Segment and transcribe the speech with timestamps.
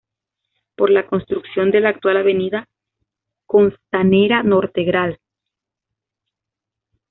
[0.75, 2.67] Por la construcción de la actual avenida
[3.45, 5.19] Costanera norte Gral.